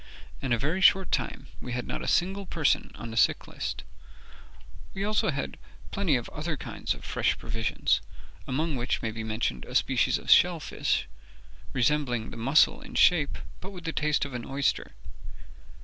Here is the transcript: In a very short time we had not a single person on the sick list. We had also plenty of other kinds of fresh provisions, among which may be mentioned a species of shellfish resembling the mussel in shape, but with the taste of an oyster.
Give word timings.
In 0.41 0.51
a 0.51 0.57
very 0.57 0.81
short 0.81 1.11
time 1.11 1.45
we 1.61 1.73
had 1.73 1.85
not 1.85 2.01
a 2.01 2.07
single 2.07 2.47
person 2.47 2.89
on 2.95 3.11
the 3.11 3.15
sick 3.15 3.47
list. 3.47 3.83
We 4.95 5.03
had 5.03 5.07
also 5.09 5.31
plenty 5.91 6.15
of 6.15 6.27
other 6.29 6.57
kinds 6.57 6.95
of 6.95 7.03
fresh 7.05 7.37
provisions, 7.37 8.01
among 8.47 8.77
which 8.77 9.03
may 9.03 9.11
be 9.11 9.23
mentioned 9.23 9.63
a 9.65 9.75
species 9.75 10.17
of 10.17 10.31
shellfish 10.31 11.07
resembling 11.71 12.31
the 12.31 12.37
mussel 12.37 12.81
in 12.81 12.95
shape, 12.95 13.37
but 13.59 13.69
with 13.69 13.83
the 13.83 13.93
taste 13.93 14.25
of 14.25 14.33
an 14.33 14.43
oyster. 14.43 14.95